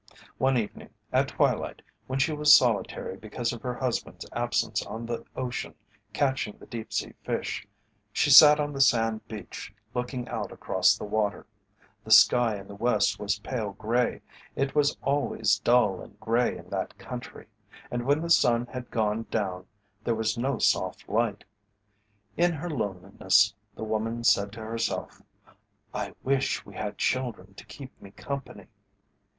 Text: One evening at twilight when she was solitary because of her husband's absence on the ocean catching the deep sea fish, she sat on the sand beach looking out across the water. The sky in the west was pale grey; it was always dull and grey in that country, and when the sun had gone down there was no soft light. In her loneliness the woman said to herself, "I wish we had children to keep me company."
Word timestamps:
One 0.39 0.57
evening 0.57 0.89
at 1.13 1.27
twilight 1.27 1.83
when 2.07 2.17
she 2.17 2.33
was 2.33 2.51
solitary 2.57 3.15
because 3.17 3.53
of 3.53 3.61
her 3.61 3.75
husband's 3.75 4.25
absence 4.33 4.83
on 4.83 5.05
the 5.05 5.25
ocean 5.35 5.75
catching 6.11 6.57
the 6.57 6.65
deep 6.65 6.91
sea 6.91 7.13
fish, 7.23 7.67
she 8.11 8.31
sat 8.31 8.59
on 8.59 8.73
the 8.73 8.81
sand 8.81 9.27
beach 9.27 9.71
looking 9.93 10.27
out 10.27 10.51
across 10.51 10.97
the 10.97 11.03
water. 11.03 11.45
The 12.03 12.09
sky 12.09 12.57
in 12.59 12.67
the 12.67 12.73
west 12.73 13.19
was 13.19 13.37
pale 13.41 13.73
grey; 13.73 14.23
it 14.55 14.73
was 14.73 14.97
always 15.03 15.59
dull 15.59 16.01
and 16.01 16.19
grey 16.19 16.57
in 16.57 16.71
that 16.71 16.97
country, 16.97 17.45
and 17.91 18.03
when 18.03 18.21
the 18.21 18.29
sun 18.31 18.65
had 18.65 18.89
gone 18.89 19.27
down 19.29 19.67
there 20.03 20.15
was 20.15 20.35
no 20.35 20.57
soft 20.57 21.07
light. 21.07 21.43
In 22.37 22.53
her 22.53 22.71
loneliness 22.71 23.53
the 23.75 23.83
woman 23.83 24.23
said 24.23 24.51
to 24.53 24.61
herself, 24.61 25.21
"I 25.93 26.15
wish 26.23 26.65
we 26.65 26.73
had 26.73 26.97
children 26.97 27.53
to 27.53 27.67
keep 27.67 27.91
me 28.01 28.09
company." 28.09 28.65